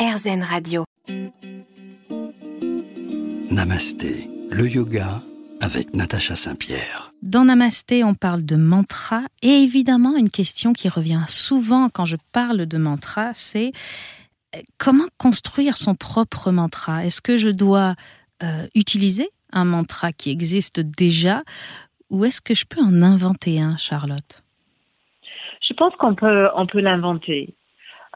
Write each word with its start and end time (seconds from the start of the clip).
RZN 0.00 0.42
Radio. 0.42 0.84
Namasté, 3.50 4.30
le 4.50 4.66
yoga 4.66 5.20
avec 5.60 5.94
Natacha 5.94 6.36
Saint-Pierre. 6.36 7.12
Dans 7.20 7.44
Namasté, 7.44 8.02
on 8.02 8.14
parle 8.14 8.42
de 8.42 8.56
mantra 8.56 9.20
et 9.42 9.62
évidemment 9.62 10.16
une 10.16 10.30
question 10.30 10.72
qui 10.72 10.88
revient 10.88 11.24
souvent 11.28 11.90
quand 11.90 12.06
je 12.06 12.16
parle 12.32 12.64
de 12.64 12.78
mantra, 12.78 13.32
c'est 13.34 13.72
euh, 14.56 14.60
comment 14.78 15.04
construire 15.18 15.76
son 15.76 15.94
propre 15.94 16.50
mantra? 16.50 17.04
Est-ce 17.04 17.20
que 17.20 17.36
je 17.36 17.50
dois 17.50 17.94
euh, 18.42 18.66
utiliser 18.74 19.28
un 19.52 19.66
mantra 19.66 20.12
qui 20.12 20.30
existe 20.30 20.80
déjà 20.80 21.42
ou 22.08 22.24
est-ce 22.24 22.40
que 22.40 22.54
je 22.54 22.64
peux 22.64 22.80
en 22.80 23.02
inventer 23.02 23.60
un, 23.60 23.76
Charlotte? 23.76 24.44
Je 25.60 25.74
pense 25.74 25.94
qu'on 25.96 26.14
peut, 26.14 26.48
on 26.56 26.66
peut 26.66 26.80
l'inventer. 26.80 27.54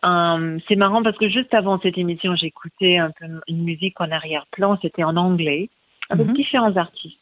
Euh, 0.05 0.59
c'est 0.68 0.77
marrant 0.77 1.02
parce 1.02 1.16
que 1.16 1.29
juste 1.29 1.55
avant 1.55 1.80
cette 1.80 1.96
émission, 1.96 2.34
j'écoutais 2.37 2.98
un 2.98 3.11
peu 3.11 3.27
une 3.48 3.64
musique 3.64 4.01
en 4.01 4.11
arrière-plan, 4.11 4.78
c'était 4.83 5.05
en 5.05 5.16
anglais, 5.16 5.70
avec 6.11 6.27
mhm. 6.27 6.34
différents 6.34 6.77
artistes. 6.77 7.19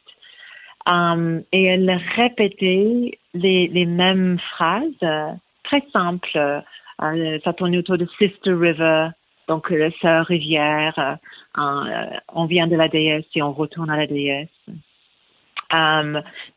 Euh, 0.93 1.41
et 1.53 1.65
elle 1.65 2.01
répétait 2.17 3.19
les, 3.35 3.69
les 3.69 3.87
mêmes 3.87 4.39
phrases, 4.39 4.83
euh, 5.05 5.31
très 5.63 5.85
simples. 5.93 6.63
ça 6.99 7.53
tournait 7.53 7.79
autour 7.79 7.99
de 7.99 8.07
Sister 8.19 8.53
River, 8.53 9.09
donc 9.47 9.71
la 9.71 9.91
sœur 10.01 10.27
rivière. 10.27 11.19
on 11.57 12.47
vient 12.47 12.67
de 12.67 12.77
la 12.77 12.89
déesse 12.89 13.27
et 13.35 13.43
on 13.43 13.53
retourne 13.53 13.91
à 13.91 13.97
la 13.97 14.07
déesse. 14.07 14.49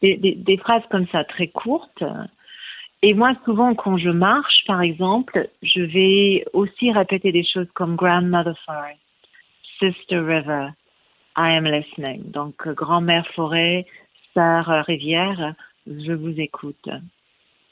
Des, 0.02 0.18
des, 0.18 0.35
des, 0.35 0.57
phrases 0.57 0.84
comme 0.90 1.07
ça, 1.07 1.23
très 1.23 1.48
courtes, 1.48 2.04
et 3.08 3.14
moi, 3.14 3.34
souvent, 3.45 3.76
quand 3.76 3.98
je 3.98 4.09
marche, 4.09 4.64
par 4.66 4.82
exemple, 4.82 5.48
je 5.62 5.82
vais 5.82 6.44
aussi 6.54 6.91
répéter 6.91 7.32
des 7.32 7.44
choses 7.44 7.68
comme 7.76 7.96
Grandmother 7.96 8.58
Forest, 8.66 9.00
Sister 9.77 10.18
River, 10.18 10.70
I 11.38 11.55
am 11.55 11.66
listening. 11.66 12.32
Donc, 12.32 12.68
grand-mère 12.68 13.27
forêt, 13.35 13.85
sœur 14.34 14.66
rivière, 14.88 15.54
je 15.85 16.13
vous 16.13 16.34
écoute. 16.40 16.90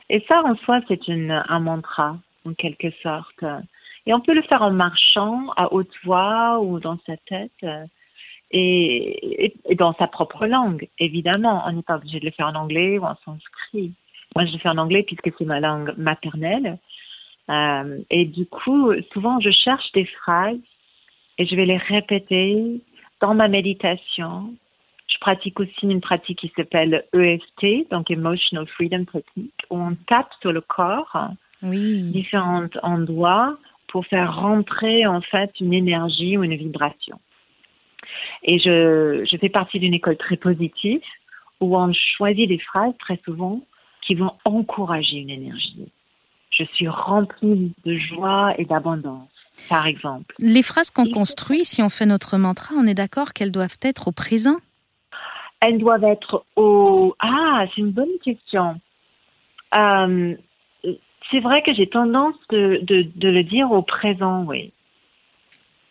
Et 0.07 0.23
ça, 0.29 0.43
en 0.43 0.55
soi, 0.57 0.81
c'est 0.87 1.01
un 1.09 1.59
mantra, 1.59 2.15
en 2.45 2.53
quelque 2.53 2.91
sorte. 3.01 3.43
Et 4.05 4.13
on 4.13 4.19
peut 4.19 4.35
le 4.35 4.43
faire 4.43 4.61
en 4.61 4.71
marchant, 4.71 5.47
à 5.57 5.73
haute 5.73 5.95
voix 6.03 6.59
ou 6.59 6.79
dans 6.79 6.99
sa 7.07 7.17
tête. 7.17 7.65
Et, 8.51 9.51
et 9.65 9.73
dans 9.73 9.95
sa 9.95 10.05
propre 10.05 10.45
langue, 10.45 10.87
évidemment. 10.99 11.63
On 11.65 11.71
n'est 11.71 11.81
pas 11.81 11.95
obligé 11.95 12.19
de 12.19 12.25
le 12.25 12.31
faire 12.31 12.49
en 12.49 12.55
anglais 12.55 12.99
ou 12.99 13.03
en 13.05 13.15
sanskrit. 13.25 13.93
Moi, 14.35 14.45
je 14.45 14.53
le 14.53 14.59
fais 14.59 14.69
en 14.69 14.77
anglais 14.77 15.03
puisque 15.03 15.31
c'est 15.37 15.45
ma 15.45 15.59
langue 15.59 15.93
maternelle. 15.97 16.77
Euh, 17.49 17.99
et 18.09 18.25
du 18.25 18.45
coup, 18.45 18.93
souvent, 19.11 19.39
je 19.39 19.51
cherche 19.51 19.91
des 19.93 20.05
phrases 20.05 20.57
et 21.37 21.45
je 21.45 21.55
vais 21.55 21.65
les 21.65 21.77
répéter 21.77 22.81
dans 23.21 23.33
ma 23.33 23.47
méditation. 23.47 24.53
Je 25.07 25.17
pratique 25.19 25.59
aussi 25.59 25.83
une 25.83 26.01
pratique 26.01 26.39
qui 26.39 26.51
s'appelle 26.55 27.05
EFT, 27.13 27.89
donc 27.91 28.09
Emotional 28.09 28.67
Freedom 28.67 29.05
Technique, 29.05 29.53
où 29.69 29.77
on 29.77 29.95
tape 30.07 30.31
sur 30.41 30.51
le 30.51 30.61
corps, 30.61 31.29
oui. 31.61 32.03
différents 32.11 32.67
endroits, 32.81 33.57
pour 33.87 34.05
faire 34.07 34.35
rentrer 34.35 35.05
en 35.05 35.21
fait 35.21 35.51
une 35.59 35.73
énergie 35.73 36.37
ou 36.37 36.43
une 36.43 36.55
vibration. 36.55 37.19
Et 38.43 38.59
je, 38.59 39.23
je 39.29 39.37
fais 39.37 39.49
partie 39.49 39.79
d'une 39.79 39.93
école 39.93 40.17
très 40.17 40.37
positive 40.37 41.01
où 41.59 41.77
on 41.77 41.93
choisit 41.93 42.49
des 42.49 42.57
phrases 42.57 42.93
très 42.99 43.19
souvent 43.23 43.61
qui 44.05 44.15
vont 44.15 44.33
encourager 44.45 45.17
une 45.17 45.29
énergie. 45.29 45.91
Je 46.51 46.63
suis 46.63 46.87
remplie 46.87 47.73
de 47.85 47.97
joie 47.97 48.53
et 48.57 48.65
d'abondance, 48.65 49.29
par 49.69 49.87
exemple. 49.87 50.35
Les 50.39 50.61
phrases 50.61 50.91
qu'on 50.91 51.05
construit, 51.05 51.65
si 51.65 51.81
on 51.81 51.89
fait 51.89 52.05
notre 52.05 52.37
mantra, 52.37 52.75
on 52.77 52.85
est 52.85 52.93
d'accord 52.93 53.33
qu'elles 53.33 53.51
doivent 53.51 53.77
être 53.81 54.07
au 54.07 54.11
présent? 54.11 54.57
Elles 55.61 55.79
doivent 55.79 56.03
être 56.03 56.45
au... 56.55 57.15
Ah, 57.19 57.65
c'est 57.73 57.81
une 57.81 57.91
bonne 57.91 58.19
question. 58.23 58.79
Euh, 59.73 60.35
c'est 61.31 61.39
vrai 61.39 61.63
que 61.63 61.73
j'ai 61.73 61.87
tendance 61.87 62.35
de, 62.49 62.79
de, 62.83 63.07
de, 63.15 63.29
le 63.29 63.43
dire 63.43 63.71
au 63.71 63.81
présent, 63.81 64.43
oui. 64.43 64.71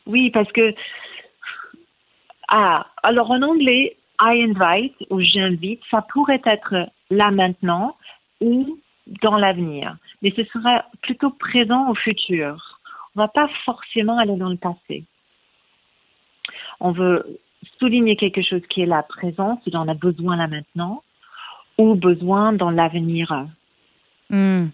Oui, 0.06 0.30
parce 0.30 0.50
que... 0.52 0.74
Ah, 2.48 2.86
alors 3.02 3.30
en 3.30 3.42
anglais, 3.42 3.96
I 4.20 4.44
invite 4.44 4.94
ou 5.10 5.20
j'invite, 5.20 5.80
ça 5.90 6.02
pourrait 6.02 6.42
être 6.44 6.86
là 7.12 7.30
maintenant, 7.30 7.96
ou 8.40 8.78
dans 9.22 9.36
l'avenir. 9.36 9.96
Mais 10.22 10.32
ce 10.36 10.44
sera 10.44 10.84
plutôt 11.02 11.30
présent 11.30 11.90
au 11.90 11.94
futur. 11.94 12.80
On 13.14 13.20
ne 13.20 13.26
va 13.26 13.28
pas 13.28 13.48
forcément 13.64 14.18
aller 14.18 14.36
dans 14.36 14.48
le 14.48 14.56
passé. 14.56 15.04
On 16.80 16.92
veut 16.92 17.40
souligner 17.78 18.16
quelque 18.16 18.42
chose 18.42 18.62
qui 18.68 18.82
est 18.82 18.86
là 18.86 19.02
présent, 19.02 19.60
si 19.64 19.70
on 19.74 19.88
a 19.88 19.94
besoin 19.94 20.36
là 20.36 20.48
maintenant, 20.48 21.02
ou 21.78 21.94
besoin 21.94 22.52
dans 22.52 22.70
l'avenir. 22.70 23.46
Hmm. 24.30 24.68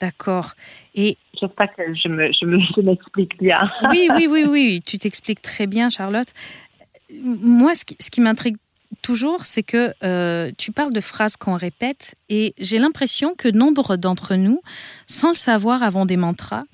D'accord. 0.00 0.52
Et 0.94 1.16
j'espère 1.40 1.74
que 1.74 1.82
je 1.94 2.08
me, 2.08 2.30
je 2.32 2.80
m'explique 2.80 3.38
bien. 3.38 3.70
oui, 3.90 4.08
oui, 4.14 4.26
oui, 4.28 4.44
oui, 4.48 4.80
tu 4.84 4.98
t'expliques 4.98 5.42
très 5.42 5.66
bien, 5.66 5.88
Charlotte. 5.90 6.32
Moi, 7.22 7.74
ce 7.74 7.84
qui, 7.84 7.96
ce 8.00 8.10
qui 8.10 8.20
m'intrigue 8.20 8.56
toujours, 9.02 9.44
c'est 9.44 9.62
que 9.62 9.92
euh, 10.02 10.50
tu 10.56 10.72
parles 10.72 10.92
de 10.92 11.00
phrases 11.00 11.36
qu'on 11.36 11.54
répète 11.54 12.14
et 12.28 12.54
j'ai 12.58 12.78
l'impression 12.78 13.34
que 13.34 13.48
nombre 13.48 13.96
d'entre 13.96 14.34
nous, 14.34 14.60
sans 15.06 15.30
le 15.30 15.34
savoir, 15.34 15.82
avons 15.82 16.06
des 16.06 16.16
mantras, 16.16 16.64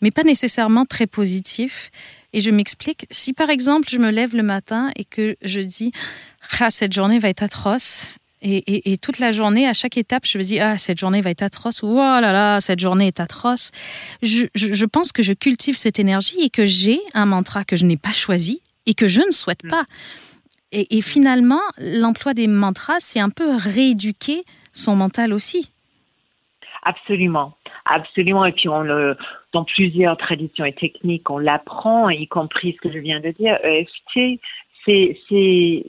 mais 0.00 0.10
pas 0.10 0.24
nécessairement 0.24 0.84
très 0.84 1.06
positifs. 1.06 1.90
Et 2.32 2.40
je 2.40 2.50
m'explique. 2.50 3.06
Si 3.10 3.32
par 3.32 3.50
exemple, 3.50 3.88
je 3.90 3.96
me 3.96 4.10
lève 4.10 4.34
le 4.34 4.42
matin 4.42 4.90
et 4.96 5.04
que 5.04 5.36
je 5.42 5.60
dis 5.60 5.92
Ah, 6.60 6.70
cette 6.70 6.92
journée 6.92 7.18
va 7.18 7.28
être 7.28 7.42
atroce. 7.42 8.12
Et, 8.40 8.96
toute 8.98 9.18
la 9.18 9.32
journée, 9.32 9.66
à 9.66 9.72
chaque 9.72 9.96
étape, 9.96 10.24
je 10.24 10.38
me 10.38 10.42
dis 10.44 10.60
Ah, 10.60 10.78
cette 10.78 10.98
journée 10.98 11.22
va 11.22 11.30
être 11.30 11.42
atroce. 11.42 11.82
Ou 11.82 11.88
Oh 11.88 11.96
là 11.96 12.32
là, 12.32 12.60
cette 12.60 12.80
journée 12.80 13.06
est 13.06 13.18
atroce. 13.18 13.70
Je, 14.22 14.44
je 14.54 14.84
pense 14.84 15.10
que 15.10 15.22
je 15.22 15.32
cultive 15.32 15.76
cette 15.76 15.98
énergie 15.98 16.40
et 16.40 16.50
que 16.50 16.66
j'ai 16.66 17.00
un 17.14 17.26
mantra 17.26 17.64
que 17.64 17.76
je 17.76 17.84
n'ai 17.84 17.96
pas 17.96 18.12
choisi 18.12 18.60
et 18.86 18.94
que 18.94 19.06
je 19.06 19.20
ne 19.20 19.30
souhaite 19.30 19.64
mm. 19.64 19.68
pas. 19.68 19.84
Et, 20.70 21.00
finalement, 21.00 21.60
l'emploi 21.78 22.34
des 22.34 22.46
mantras, 22.46 23.00
c'est 23.00 23.20
un 23.20 23.30
peu 23.30 23.56
rééduquer 23.56 24.44
son 24.74 24.96
mental 24.96 25.32
aussi. 25.32 25.72
Absolument, 26.82 27.54
absolument. 27.86 28.44
Et 28.44 28.52
puis, 28.52 28.68
on 28.68 28.82
le, 28.82 29.16
dans 29.52 29.64
plusieurs 29.64 30.16
traditions 30.18 30.66
et 30.66 30.74
techniques, 30.74 31.30
on 31.30 31.38
l'apprend, 31.38 32.10
y 32.10 32.28
compris 32.28 32.74
ce 32.76 32.88
que 32.88 32.92
je 32.92 32.98
viens 32.98 33.20
de 33.20 33.30
dire. 33.30 33.58
EFT, 33.64 34.40
c'est, 34.86 35.18
c'est, 35.28 35.84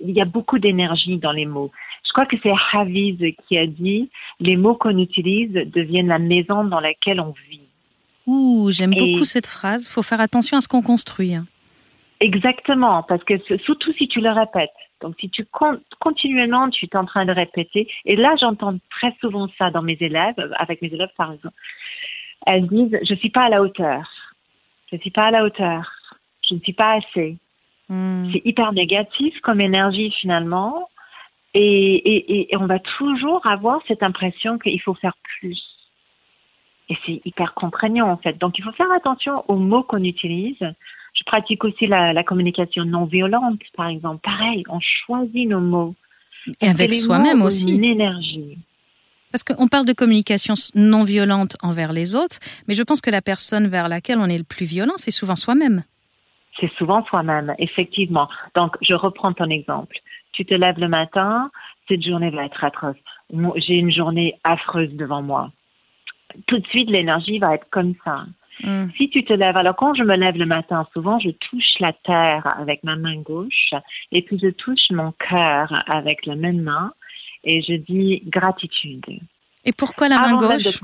il 0.00 0.10
y 0.10 0.20
a 0.20 0.24
beaucoup 0.24 0.58
d'énergie 0.58 1.18
dans 1.18 1.32
les 1.32 1.46
mots. 1.46 1.72
Je 2.06 2.12
crois 2.12 2.26
que 2.26 2.36
c'est 2.42 2.52
Hafiz 2.72 3.18
qui 3.48 3.58
a 3.58 3.66
dit 3.66 4.10
les 4.38 4.56
mots 4.56 4.74
qu'on 4.74 4.98
utilise 4.98 5.52
deviennent 5.52 6.08
la 6.08 6.20
maison 6.20 6.64
dans 6.64 6.80
laquelle 6.80 7.20
on 7.20 7.34
vit. 7.50 7.60
Ouh, 8.26 8.70
j'aime 8.70 8.94
beaucoup 8.94 9.24
cette 9.24 9.46
phrase. 9.46 9.86
Il 9.86 9.90
faut 9.90 10.02
faire 10.02 10.20
attention 10.20 10.56
à 10.56 10.60
ce 10.60 10.68
qu'on 10.68 10.82
construit. 10.82 11.34
Hein. 11.34 11.46
Exactement, 12.24 13.02
parce 13.02 13.22
que 13.22 13.34
surtout 13.58 13.92
si 13.98 14.08
tu 14.08 14.22
le 14.22 14.30
répètes. 14.30 14.70
Donc 15.02 15.14
si 15.20 15.28
tu 15.28 15.46
continuellement 16.00 16.70
tu 16.70 16.86
es 16.86 16.96
en 16.96 17.04
train 17.04 17.26
de 17.26 17.32
répéter, 17.32 17.86
et 18.06 18.16
là 18.16 18.34
j'entends 18.40 18.78
très 18.88 19.14
souvent 19.20 19.46
ça 19.58 19.70
dans 19.70 19.82
mes 19.82 19.98
élèves, 20.00 20.54
avec 20.56 20.80
mes 20.80 20.88
élèves 20.88 21.12
par 21.18 21.32
exemple, 21.32 21.54
elles 22.46 22.66
disent 22.66 22.98
je 23.06 23.14
suis 23.16 23.28
pas 23.28 23.42
à 23.42 23.48
la 23.50 23.60
hauteur, 23.60 24.08
je 24.90 24.96
suis 24.96 25.10
pas 25.10 25.24
à 25.24 25.30
la 25.32 25.44
hauteur, 25.44 25.92
je 26.48 26.54
ne 26.54 26.60
suis 26.60 26.72
pas 26.72 26.96
assez. 26.96 27.36
Hmm. 27.90 28.32
C'est 28.32 28.40
hyper 28.46 28.72
négatif 28.72 29.38
comme 29.42 29.60
énergie 29.60 30.10
finalement, 30.18 30.88
et, 31.52 31.60
et, 31.62 32.54
et 32.54 32.56
on 32.56 32.64
va 32.64 32.78
toujours 32.78 33.46
avoir 33.46 33.82
cette 33.86 34.02
impression 34.02 34.58
qu'il 34.58 34.80
faut 34.80 34.94
faire 34.94 35.18
plus. 35.38 35.62
Et 36.88 36.96
c'est 37.04 37.20
hyper 37.26 37.52
contraignant 37.52 38.08
en 38.08 38.16
fait. 38.16 38.38
Donc 38.38 38.58
il 38.58 38.64
faut 38.64 38.72
faire 38.72 38.92
attention 38.92 39.44
aux 39.48 39.56
mots 39.56 39.82
qu'on 39.82 40.04
utilise 40.04 40.64
je 41.14 41.22
pratique 41.24 41.64
aussi 41.64 41.86
la, 41.86 42.22
communication 42.24 42.84
non 42.84 43.04
violente, 43.04 43.60
par 43.76 43.88
exemple. 43.88 44.20
Pareil, 44.22 44.64
on 44.68 44.80
choisit 44.80 45.48
nos 45.48 45.60
mots. 45.60 45.94
Et 46.60 46.68
avec 46.68 46.92
soi-même 46.92 47.42
aussi. 47.42 47.72
Une 47.72 47.84
énergie. 47.84 48.58
Parce 49.30 49.42
qu'on 49.42 49.66
parle 49.66 49.86
de 49.86 49.92
communication 49.92 50.54
non 50.74 51.02
violente 51.02 51.56
envers 51.62 51.92
les 51.92 52.14
autres, 52.14 52.38
mais 52.68 52.74
je 52.74 52.82
pense 52.82 53.00
que 53.00 53.10
la 53.10 53.22
personne 53.22 53.68
vers 53.68 53.88
laquelle 53.88 54.18
on 54.18 54.26
est 54.26 54.38
le 54.38 54.44
plus 54.44 54.66
violent, 54.66 54.92
c'est 54.96 55.10
souvent 55.10 55.36
soi-même. 55.36 55.82
C'est 56.60 56.72
souvent 56.74 57.04
soi-même, 57.06 57.54
effectivement. 57.58 58.28
Donc, 58.54 58.76
je 58.80 58.94
reprends 58.94 59.32
ton 59.32 59.50
exemple. 59.50 59.96
Tu 60.32 60.44
te 60.44 60.54
lèves 60.54 60.78
le 60.78 60.88
matin, 60.88 61.50
cette 61.88 62.02
journée 62.02 62.30
va 62.30 62.44
être 62.44 62.62
atroce. 62.62 62.96
J'ai 63.56 63.74
une 63.74 63.90
journée 63.90 64.38
affreuse 64.44 64.92
devant 64.92 65.22
moi. 65.22 65.50
Tout 66.46 66.58
de 66.58 66.66
suite, 66.68 66.90
l'énergie 66.90 67.38
va 67.38 67.54
être 67.54 67.66
comme 67.70 67.94
ça. 68.04 68.26
Mm. 68.62 68.86
Si 68.96 69.10
tu 69.10 69.24
te 69.24 69.32
lèves, 69.32 69.56
alors 69.56 69.76
quand 69.76 69.94
je 69.94 70.02
me 70.02 70.16
lève 70.16 70.36
le 70.36 70.46
matin, 70.46 70.86
souvent 70.92 71.18
je 71.18 71.30
touche 71.30 71.78
la 71.80 71.92
terre 71.92 72.46
avec 72.58 72.84
ma 72.84 72.96
main 72.96 73.16
gauche 73.16 73.70
et 74.12 74.22
puis 74.22 74.38
je 74.40 74.48
touche 74.48 74.90
mon 74.90 75.12
cœur 75.12 75.72
avec 75.86 76.24
la 76.26 76.36
même 76.36 76.62
main 76.62 76.92
et 77.42 77.62
je 77.62 77.74
dis 77.74 78.22
gratitude. 78.26 79.04
Et 79.64 79.72
pourquoi 79.72 80.08
la 80.08 80.18
main 80.18 80.36
gauche? 80.36 80.80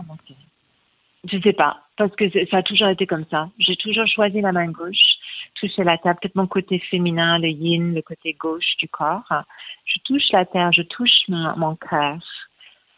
Je 1.30 1.38
sais 1.38 1.52
pas, 1.52 1.82
parce 1.96 2.14
que 2.16 2.24
ça 2.46 2.58
a 2.58 2.62
toujours 2.62 2.88
été 2.88 3.06
comme 3.06 3.26
ça. 3.30 3.50
J'ai 3.58 3.76
toujours 3.76 4.06
choisi 4.06 4.40
la 4.40 4.52
main 4.52 4.68
gauche, 4.68 5.18
toucher 5.54 5.84
la 5.84 5.98
terre, 5.98 6.16
peut-être 6.18 6.34
mon 6.34 6.46
côté 6.46 6.78
féminin, 6.78 7.38
le 7.38 7.48
yin, 7.48 7.94
le 7.94 8.00
côté 8.00 8.32
gauche 8.32 8.76
du 8.78 8.88
corps. 8.88 9.30
Je 9.84 9.98
touche 10.04 10.30
la 10.32 10.46
terre, 10.46 10.72
je 10.72 10.82
touche 10.82 11.28
mon, 11.28 11.56
mon 11.58 11.76
cœur 11.76 12.18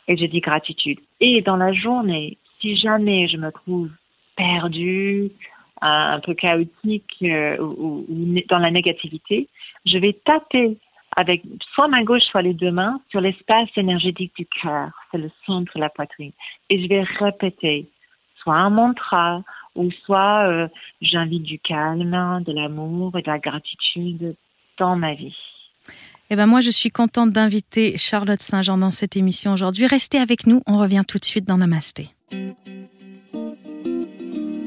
et 0.06 0.16
je 0.16 0.24
dis 0.26 0.40
gratitude. 0.40 1.00
Et 1.20 1.42
dans 1.42 1.56
la 1.56 1.72
journée, 1.72 2.38
si 2.60 2.76
jamais 2.76 3.28
je 3.28 3.36
me 3.36 3.50
trouve 3.50 3.90
perdue, 4.36 5.30
un 5.82 6.20
peu 6.20 6.34
chaotique 6.34 7.16
euh, 7.22 7.58
ou, 7.58 8.06
dans 8.48 8.58
la 8.58 8.70
négativité, 8.70 9.48
je 9.84 9.98
vais 9.98 10.18
taper 10.24 10.76
avec 11.16 11.42
soit 11.74 11.88
ma 11.88 12.02
gauche, 12.04 12.22
soit 12.22 12.42
les 12.42 12.54
deux 12.54 12.70
mains 12.70 13.00
sur 13.10 13.20
l'espace 13.20 13.68
énergétique 13.76 14.32
du 14.36 14.46
cœur, 14.46 14.90
c'est 15.10 15.18
le 15.18 15.30
centre 15.44 15.72
de 15.74 15.80
la 15.80 15.90
poitrine. 15.90 16.32
Et 16.70 16.82
je 16.82 16.88
vais 16.88 17.02
répéter 17.02 17.86
soit 18.42 18.56
un 18.56 18.70
mantra 18.70 19.42
ou 19.74 19.90
soit 20.04 20.48
euh, 20.48 20.68
j'invite 21.00 21.42
du 21.42 21.58
calme, 21.58 22.42
de 22.46 22.52
l'amour 22.52 23.16
et 23.18 23.22
de 23.22 23.30
la 23.30 23.38
gratitude 23.38 24.34
dans 24.78 24.96
ma 24.96 25.14
vie. 25.14 25.36
Eh 26.30 26.36
ben 26.36 26.46
moi, 26.46 26.60
je 26.60 26.70
suis 26.70 26.90
contente 26.90 27.30
d'inviter 27.30 27.98
Charlotte 27.98 28.40
Saint-Jean 28.40 28.78
dans 28.78 28.90
cette 28.90 29.16
émission 29.16 29.52
aujourd'hui. 29.52 29.86
Restez 29.86 30.18
avec 30.18 30.46
nous, 30.46 30.62
on 30.66 30.78
revient 30.78 31.02
tout 31.06 31.18
de 31.18 31.24
suite 31.24 31.44
dans 31.44 31.58
Namasté. 31.58 32.08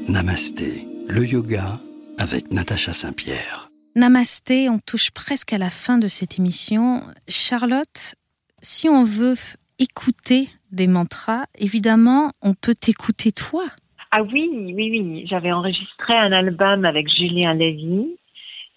Namasté, 0.08 0.86
le 1.08 1.26
yoga 1.26 1.78
avec 2.16 2.52
Natacha 2.52 2.92
Saint-Pierre. 2.92 3.70
Namasté, 3.96 4.68
on 4.68 4.78
touche 4.78 5.10
presque 5.10 5.52
à 5.52 5.58
la 5.58 5.68
fin 5.68 5.98
de 5.98 6.06
cette 6.06 6.38
émission. 6.38 7.02
Charlotte, 7.28 8.14
si 8.62 8.88
on 8.88 9.02
veut 9.02 9.34
écouter 9.80 10.48
des 10.70 10.86
mantras, 10.86 11.46
évidemment, 11.58 12.30
on 12.40 12.54
peut 12.54 12.74
t'écouter 12.74 13.32
toi. 13.32 13.64
Ah 14.12 14.22
oui, 14.22 14.48
oui, 14.52 14.90
oui. 14.90 15.26
J'avais 15.28 15.50
enregistré 15.50 16.14
un 16.14 16.30
album 16.30 16.84
avec 16.84 17.08
Julien 17.08 17.54
Lévy 17.54 18.16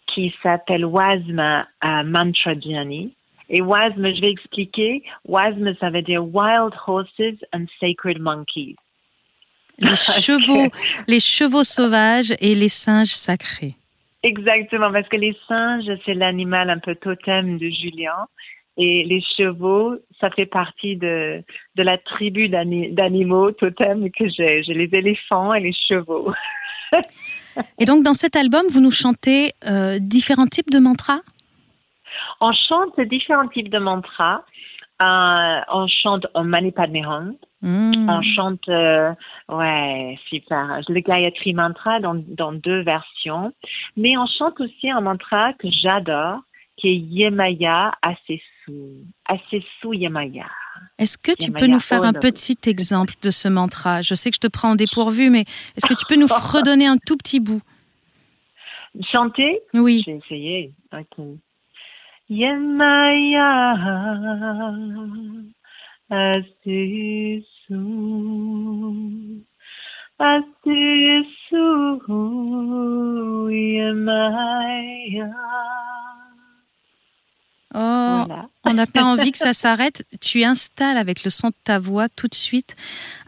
qui 0.08 0.34
s'appelle 0.42 0.84
Wasm 0.84 1.64
Mantra 2.06 2.54
Journey. 2.60 3.14
Et 3.50 3.62
Wasm, 3.62 4.16
je 4.16 4.22
vais 4.22 4.32
expliquer. 4.32 5.04
Wasm, 5.26 5.76
ça 5.80 5.92
veut 5.92 6.02
dire 6.02 6.26
Wild 6.26 6.74
Horses 6.88 7.38
and 7.54 7.66
Sacred 7.80 8.20
Monkeys. 8.20 8.76
Les 9.80 9.96
chevaux, 9.96 10.70
les 11.08 11.20
chevaux 11.20 11.64
sauvages 11.64 12.34
et 12.40 12.56
les 12.56 12.70
singes 12.70 13.14
sacrés. 13.14 13.76
Exactement, 14.24 14.92
parce 14.92 15.08
que 15.08 15.18
les 15.18 15.36
singes, 15.48 15.90
c'est 16.06 16.14
l'animal 16.14 16.70
un 16.70 16.80
peu 16.80 16.96
totem 16.96 17.58
de 17.58 17.70
Julien. 17.70 18.28
Et 18.78 19.04
les 19.04 19.22
chevaux, 19.38 19.96
ça 20.20 20.30
fait 20.30 20.46
partie 20.46 20.96
de, 20.96 21.44
de 21.76 21.84
la 21.84 21.98
tribu 21.98 22.48
d'animaux 22.48 23.52
totem 23.52 24.10
que 24.12 24.28
j'ai. 24.30 24.64
J'ai 24.64 24.74
les 24.74 24.90
éléphants 24.94 25.54
et 25.54 25.60
les 25.60 25.74
chevaux. 25.88 26.34
et 27.78 27.86
donc, 27.86 28.04
dans 28.04 28.14
cet 28.14 28.36
album, 28.36 28.66
vous 28.70 28.80
nous 28.80 28.92
chantez 28.92 29.54
euh, 29.68 30.00
différents 30.00 30.48
types 30.48 30.70
de 30.70 30.80
mantras? 30.80 31.20
On 32.42 32.52
chante 32.54 33.00
différents 33.02 33.48
types 33.48 33.70
de 33.70 33.80
mantras. 33.80 34.44
Euh, 35.02 35.62
on 35.72 35.88
chante 35.88 36.26
Padme 36.76 37.38
Hum. 37.62 38.10
On 38.10 38.22
chante, 38.22 38.70
euh, 38.70 39.12
ouais, 39.50 40.18
super. 40.30 40.80
Le 40.88 41.00
Gayatri 41.02 41.54
Mantra 41.54 42.00
dans, 42.00 42.16
dans 42.16 42.54
deux 42.54 42.84
versions. 42.84 43.54
Mais 43.98 44.18
on 44.18 44.26
chante 44.28 44.62
aussi 44.62 44.90
un 44.90 45.02
mantra 45.02 45.52
que 45.54 45.68
j'adore, 45.70 46.40
qui 46.78 46.88
est 46.88 46.96
Yemaya 46.96 47.92
Asesu. 48.02 49.04
Asesu 49.26 49.94
Yemaya. 49.94 50.46
Est-ce 50.98 51.18
que 51.18 51.32
tu 51.38 51.52
peux 51.52 51.68
nous 51.68 51.80
faire 51.80 52.04
un 52.04 52.14
petit 52.14 52.58
exemple 52.66 53.16
de 53.22 53.32
ce 53.32 53.50
mantra? 53.50 54.02
Je 54.02 54.16
sais 54.16 54.30
que 54.30 54.36
je 54.36 54.48
te 54.48 54.48
prends 54.48 54.72
en 54.72 54.76
dépourvu, 54.76 55.30
mais 55.30 55.42
est-ce 55.76 55.86
que 55.86 55.94
tu 55.94 56.06
peux 56.08 56.16
nous 56.16 56.28
redonner 56.54 56.88
un 56.88 56.98
tout 56.98 57.18
petit 57.18 57.42
bout? 57.42 57.62
Chanter? 59.12 59.62
Oui. 59.74 60.02
J'ai 60.06 60.16
essayé. 60.16 60.74
Yemaya 62.30 63.74
Asesu 66.12 67.46
Asesu 70.20 71.66
Yemaya 73.50 75.30
Oh, 77.76 78.26
on 78.64 78.74
n'a 78.74 78.88
pas 78.88 79.04
envie 79.04 79.32
que 79.32 79.38
ça 79.38 79.54
s'arrête. 79.54 80.04
Tu 80.22 80.44
installes 80.44 80.98
avec 80.98 81.24
le 81.24 81.30
son 81.30 81.50
de 81.50 81.54
ta 81.64 81.78
voix 81.78 82.10
tout 82.10 82.28
de 82.28 82.34
suite 82.34 82.76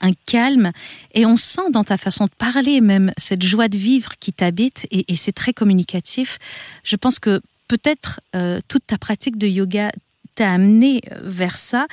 un 0.02 0.14
calme 0.26 0.72
et 1.14 1.28
on 1.28 1.38
sent 1.38 1.70
dans 1.72 1.84
ta 1.84 1.98
façon 1.98 2.26
de 2.26 2.32
parler 2.38 2.82
même 2.82 3.12
cette 3.18 3.44
joie 3.44 3.68
de 3.68 3.78
vivre 3.78 4.14
qui 4.20 4.34
t'habite 4.34 4.88
et, 4.90 5.16
c'est 5.16 5.32
très 5.32 5.54
communicatif. 5.54 6.40
Je 6.84 6.96
pense 6.96 7.20
que 7.20 7.40
peut-être 7.72 8.20
euh, 8.36 8.60
toute 8.68 8.86
ta 8.86 8.98
pratique 8.98 9.38
de 9.38 9.48
yoga 9.48 9.92
t'a 10.36 10.52
amené 10.52 11.00
vers 11.22 11.56
ça. 11.56 11.88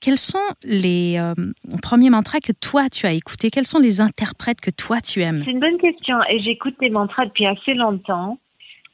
Quels 0.00 0.18
sont 0.18 0.46
les 0.64 1.16
euh, 1.18 1.34
premiers 1.82 2.10
mantras 2.10 2.40
que 2.40 2.52
toi 2.52 2.88
tu 2.88 3.06
as 3.06 3.12
écoutés? 3.12 3.50
Quels 3.50 3.66
sont 3.66 3.78
les 3.78 4.00
interprètes 4.00 4.60
que 4.60 4.70
toi 4.70 5.00
tu 5.00 5.22
aimes? 5.22 5.42
C'est 5.44 5.52
une 5.52 5.60
bonne 5.60 5.78
question 5.78 6.18
et 6.28 6.40
j'écoute 6.40 6.74
des 6.80 6.90
mantras 6.90 7.26
depuis 7.26 7.46
assez 7.46 7.74
longtemps. 7.74 8.38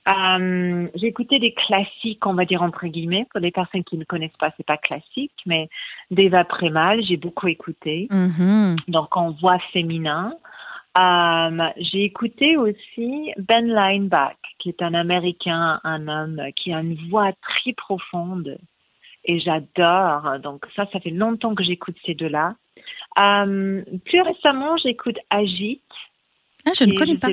Euh, 0.09 0.87
j'ai 0.95 1.07
écouté 1.07 1.39
des 1.39 1.55
classiques, 1.55 2.27
on 2.27 2.35
va 2.35 2.45
dire 2.45 2.63
entre 2.63 2.87
guillemets, 2.87 3.27
pour 3.31 3.41
les 3.41 3.51
personnes 3.51 3.85
qui 3.85 3.97
ne 3.97 4.05
connaissent 4.05 4.37
pas, 4.39 4.51
c'est 4.59 4.67
pas 4.67 4.77
classique, 4.77 5.33
mais 5.47 5.71
Deva 6.11 6.45
Premal, 6.45 7.03
j'ai 7.03 7.17
beaucoup 7.17 7.49
écouté. 7.49 8.09
Mm-hmm. 8.11 8.77
Donc 8.89 9.17
en 9.17 9.31
voix 9.33 9.59
féminin. 9.73 10.35
Euh, 10.97 11.71
j'ai 11.79 12.05
écouté 12.05 12.57
aussi 12.57 13.33
Ben 13.37 13.67
Lineback, 13.67 14.37
qui 14.65 14.71
est 14.71 14.81
un 14.81 14.95
Américain, 14.95 15.79
un 15.85 16.09
homme 16.09 16.41
qui 16.57 16.73
a 16.73 16.81
une 16.81 16.97
voix 17.11 17.33
très 17.43 17.75
profonde 17.75 18.57
et 19.27 19.39
j'adore. 19.39 20.39
Donc 20.43 20.65
ça, 20.75 20.87
ça 20.91 21.01
fait 21.01 21.11
longtemps 21.11 21.55
que 21.55 21.63
j'écoute 21.63 21.97
ces 22.07 22.15
deux-là. 22.15 22.55
Euh, 23.19 23.83
plus 24.07 24.23
récemment, 24.23 24.79
j'écoute 24.79 25.19
Agite. 25.29 25.83
Ah, 26.65 26.71
je 26.75 26.85
ne 26.85 26.95
connais 26.95 27.19
pas. 27.19 27.29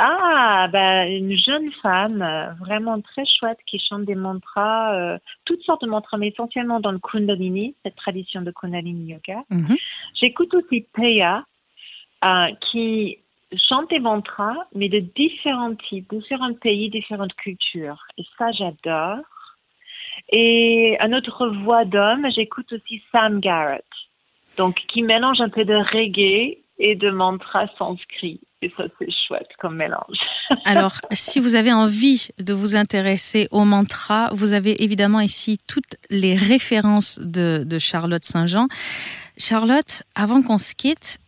Ah, 0.00 0.68
ben, 0.72 1.08
une 1.12 1.38
jeune 1.38 1.70
femme 1.80 2.20
euh, 2.20 2.52
vraiment 2.54 3.00
très 3.00 3.24
chouette 3.24 3.58
qui 3.66 3.78
chante 3.78 4.04
des 4.04 4.16
mantras, 4.16 4.94
euh, 4.94 5.18
toutes 5.44 5.62
sortes 5.62 5.82
de 5.82 5.88
mantras, 5.88 6.18
mais 6.18 6.28
essentiellement 6.28 6.80
dans 6.80 6.90
le 6.90 6.98
Kundalini, 6.98 7.76
cette 7.84 7.94
tradition 7.94 8.42
de 8.42 8.50
Kundalini 8.50 9.12
Yoga. 9.12 9.44
Mhm. 9.48 9.76
J'écoute 10.20 10.52
aussi 10.54 10.86
Peya, 10.92 11.44
euh, 12.24 12.48
qui 12.72 13.20
chante 13.54 13.90
des 13.90 14.00
mantras, 14.00 14.56
mais 14.74 14.88
de 14.88 15.00
différents 15.00 15.74
types, 15.74 16.12
différents 16.12 16.54
pays, 16.54 16.90
différentes 16.90 17.34
cultures. 17.34 18.02
Et 18.18 18.24
ça, 18.38 18.50
j'adore. 18.52 19.24
Et 20.30 20.96
un 21.00 21.12
autre 21.12 21.48
voix 21.48 21.84
d'homme, 21.84 22.26
j'écoute 22.34 22.72
aussi 22.72 23.02
Sam 23.12 23.40
Garrett, 23.40 23.84
donc 24.58 24.74
qui 24.88 25.02
mélange 25.02 25.40
un 25.40 25.48
peu 25.48 25.64
de 25.64 25.74
reggae 25.74 26.58
et 26.78 26.94
de 26.96 27.10
mantras 27.10 27.68
sanscrits. 27.78 28.40
Et 28.62 28.70
ça, 28.70 28.84
c'est 28.98 29.08
chouette 29.26 29.50
comme 29.58 29.76
mélange. 29.76 30.16
Alors, 30.64 30.94
si 31.12 31.40
vous 31.40 31.56
avez 31.56 31.72
envie 31.72 32.28
de 32.38 32.52
vous 32.52 32.74
intéresser 32.74 33.48
au 33.50 33.64
mantra, 33.64 34.30
vous 34.32 34.54
avez 34.54 34.82
évidemment 34.82 35.20
ici 35.20 35.58
toutes 35.68 35.96
les 36.10 36.34
références 36.34 37.20
de, 37.22 37.64
de 37.64 37.78
Charlotte 37.78 38.24
Saint-Jean. 38.24 38.66
Charlotte, 39.36 40.02
avant 40.14 40.42
qu'on 40.42 40.58
se 40.58 40.74
quitte, 40.74 41.18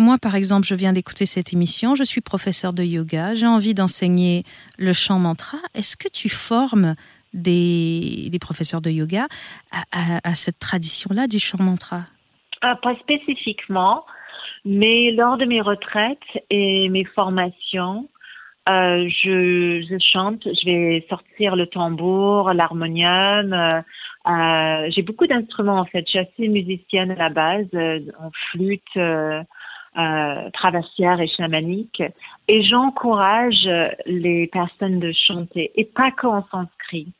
moi, 0.00 0.18
par 0.18 0.34
exemple, 0.34 0.66
je 0.66 0.74
viens 0.74 0.92
d'écouter 0.92 1.26
cette 1.26 1.52
émission, 1.52 1.94
je 1.94 2.04
suis 2.04 2.20
professeur 2.20 2.72
de 2.72 2.82
yoga, 2.82 3.34
j'ai 3.34 3.46
envie 3.46 3.74
d'enseigner 3.74 4.44
le 4.78 4.92
chant 4.92 5.18
mantra. 5.18 5.58
Est-ce 5.74 5.96
que 5.96 6.08
tu 6.08 6.28
formes 6.28 6.94
des, 7.32 8.30
professeurs 8.40 8.80
de 8.80 8.90
yoga 8.90 9.26
à, 9.92 10.34
cette 10.34 10.58
tradition-là 10.58 11.26
du 11.26 11.38
chant 11.38 11.62
mantra? 11.62 12.00
Ah, 12.62 12.76
Pas 12.76 12.94
spécifiquement. 12.96 14.04
Mais 14.64 15.10
lors 15.12 15.38
de 15.38 15.46
mes 15.46 15.60
retraites 15.60 16.18
et 16.50 16.88
mes 16.90 17.04
formations, 17.04 18.08
euh, 18.68 19.08
je, 19.08 19.98
chante, 19.98 20.42
je 20.44 20.64
vais 20.66 21.06
sortir 21.08 21.56
le 21.56 21.66
tambour, 21.66 22.52
l'harmonium. 22.52 23.52
Euh, 23.52 23.80
euh, 24.26 24.90
j'ai 24.90 25.02
beaucoup 25.02 25.26
d'instruments 25.26 25.78
en 25.78 25.86
fait. 25.86 26.04
Je 26.06 26.10
suis 26.10 26.18
assez 26.18 26.48
musicienne 26.48 27.10
à 27.12 27.14
la 27.14 27.30
base, 27.30 27.68
en 28.18 28.30
flûte, 28.50 28.98
euh, 29.96 30.50
euh, 30.64 31.16
et 31.18 31.28
chamanique. 31.28 32.02
Et 32.48 32.62
j'encourage 32.62 33.68
les 34.06 34.46
personnes 34.48 35.00
de 35.00 35.12
chanter, 35.12 35.70
et 35.74 35.84
pas 35.84 36.10
qu'en 36.10 36.46
sanskrit. 36.50 37.12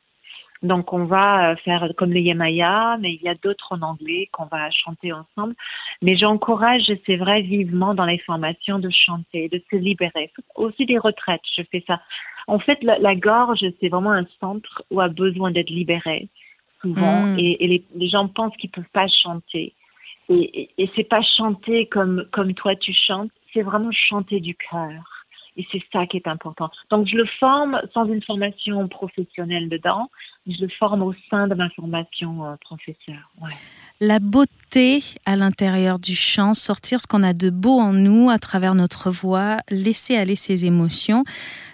Donc 0.63 0.93
on 0.93 1.05
va 1.05 1.55
faire 1.65 1.91
comme 1.97 2.13
le 2.13 2.19
Yemaya, 2.19 2.97
mais 2.99 3.13
il 3.13 3.21
y 3.23 3.29
a 3.29 3.33
d'autres 3.33 3.69
en 3.71 3.81
anglais 3.81 4.29
qu'on 4.31 4.45
va 4.45 4.69
chanter 4.69 5.11
ensemble. 5.11 5.55
Mais 6.03 6.17
j'encourage, 6.17 6.83
c'est 7.05 7.15
vrai, 7.15 7.41
vivement 7.41 7.95
dans 7.95 8.05
les 8.05 8.19
formations 8.19 8.77
de 8.77 8.91
chanter, 8.91 9.49
de 9.49 9.59
se 9.71 9.75
libérer. 9.75 10.31
Aussi 10.55 10.85
des 10.85 10.99
retraites, 10.99 11.41
je 11.57 11.63
fais 11.71 11.83
ça. 11.87 11.99
En 12.45 12.59
fait, 12.59 12.77
la, 12.83 12.99
la 12.99 13.15
gorge, 13.15 13.65
c'est 13.79 13.89
vraiment 13.89 14.11
un 14.11 14.27
centre 14.39 14.83
où 14.91 15.01
a 15.01 15.07
besoin 15.07 15.51
d'être 15.51 15.71
libéré 15.71 16.29
souvent, 16.81 17.25
Mm. 17.27 17.39
et, 17.39 17.63
et 17.63 17.67
les, 17.67 17.83
les 17.95 18.09
gens 18.09 18.27
pensent 18.27 18.55
qu'ils 18.57 18.71
peuvent 18.71 18.83
pas 18.91 19.07
chanter. 19.07 19.73
Et, 20.29 20.69
et, 20.77 20.89
c'est 20.95 21.03
pas 21.03 21.21
chanter 21.21 21.87
comme, 21.87 22.25
comme 22.31 22.53
toi 22.53 22.75
tu 22.75 22.93
chantes, 22.93 23.31
c'est 23.53 23.63
vraiment 23.63 23.91
chanter 23.91 24.39
du 24.39 24.55
cœur. 24.55 25.25
Et 25.57 25.67
c'est 25.71 25.83
ça 25.91 26.05
qui 26.05 26.15
est 26.15 26.27
important. 26.27 26.71
Donc, 26.89 27.07
je 27.07 27.17
le 27.17 27.25
forme 27.39 27.81
sans 27.93 28.05
une 28.05 28.23
formation 28.23 28.87
professionnelle 28.87 29.67
dedans, 29.67 30.09
je 30.47 30.61
le 30.61 30.69
forme 30.69 31.03
au 31.03 31.13
sein 31.29 31.47
de 31.47 31.55
ma 31.55 31.69
formation 31.71 32.45
euh, 32.45 32.55
professeur. 32.61 33.29
La 34.03 34.17
beauté 34.17 35.03
à 35.27 35.35
l'intérieur 35.35 35.99
du 35.99 36.15
chant, 36.15 36.55
sortir 36.55 36.99
ce 36.99 37.05
qu'on 37.05 37.21
a 37.21 37.33
de 37.33 37.51
beau 37.51 37.79
en 37.79 37.93
nous 37.93 38.31
à 38.31 38.39
travers 38.39 38.73
notre 38.73 39.11
voix, 39.11 39.57
laisser 39.69 40.17
aller 40.17 40.35
ses 40.35 40.65
émotions, 40.65 41.23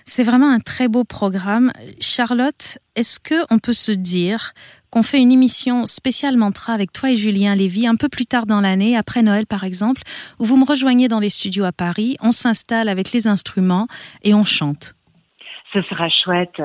c'est 0.03 0.25
vraiment 0.25 0.49
un 0.49 0.59
très 0.59 0.89
beau 0.89 1.05
programme. 1.05 1.71
Charlotte, 2.01 2.79
est-ce 2.97 3.21
que 3.21 3.45
on 3.49 3.59
peut 3.59 3.71
se 3.71 3.93
dire 3.93 4.51
qu'on 4.89 5.03
fait 5.03 5.21
une 5.21 5.31
émission 5.31 5.85
spéciale 5.85 6.35
mantra 6.35 6.73
avec 6.73 6.91
toi 6.91 7.11
et 7.11 7.15
Julien 7.15 7.55
Lévy 7.55 7.87
un 7.87 7.95
peu 7.95 8.09
plus 8.09 8.25
tard 8.25 8.45
dans 8.45 8.59
l'année, 8.59 8.97
après 8.97 9.21
Noël 9.21 9.45
par 9.45 9.63
exemple, 9.63 10.01
où 10.37 10.43
vous 10.43 10.57
me 10.57 10.65
rejoignez 10.65 11.07
dans 11.07 11.21
les 11.21 11.29
studios 11.29 11.63
à 11.63 11.71
Paris, 11.71 12.17
on 12.19 12.33
s'installe 12.33 12.89
avec 12.89 13.13
les 13.13 13.27
instruments 13.27 13.87
et 14.23 14.33
on 14.33 14.43
chante? 14.43 14.95
Ce 15.71 15.81
sera 15.83 16.09
chouette. 16.09 16.61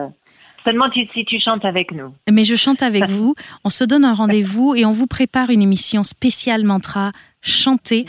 Seulement 0.64 0.90
si 0.92 1.25
tu 1.25 1.40
chantes 1.40 1.64
avec 1.64 1.92
nous. 1.92 2.14
Mais 2.31 2.45
je 2.45 2.54
chante 2.54 2.83
avec 2.83 3.09
vous. 3.09 3.35
On 3.64 3.69
se 3.69 3.85
donne 3.85 4.04
un 4.04 4.14
rendez-vous 4.14 4.75
et 4.75 4.85
on 4.85 4.92
vous 4.92 5.07
prépare 5.07 5.50
une 5.50 5.62
émission 5.62 6.04
spéciale 6.04 6.64
mantra 6.64 7.12
chantée 7.40 8.07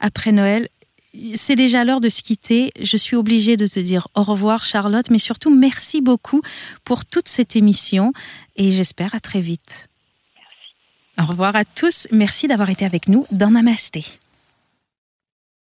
après 0.00 0.30
Noël 0.30 0.68
c'est 1.34 1.56
déjà 1.56 1.84
l'heure 1.84 2.00
de 2.00 2.08
se 2.08 2.22
quitter. 2.22 2.72
Je 2.80 2.96
suis 2.96 3.16
obligée 3.16 3.56
de 3.56 3.66
te 3.66 3.80
dire 3.80 4.08
au 4.14 4.22
revoir, 4.22 4.64
Charlotte, 4.64 5.10
mais 5.10 5.18
surtout 5.18 5.54
merci 5.54 6.00
beaucoup 6.00 6.42
pour 6.84 7.04
toute 7.04 7.28
cette 7.28 7.56
émission 7.56 8.12
et 8.56 8.70
j'espère 8.70 9.14
à 9.14 9.20
très 9.20 9.40
vite. 9.40 9.88
Au 11.18 11.24
revoir 11.24 11.56
à 11.56 11.64
tous. 11.64 12.08
Merci 12.12 12.46
d'avoir 12.46 12.68
été 12.68 12.84
avec 12.84 13.08
nous 13.08 13.26
dans 13.30 13.50
Namasté. 13.50 14.04